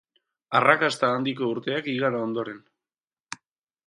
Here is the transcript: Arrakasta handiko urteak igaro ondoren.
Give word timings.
Arrakasta 0.59 1.09
handiko 1.17 1.49
urteak 1.55 1.89
igaro 1.93 2.21
ondoren. 2.29 2.57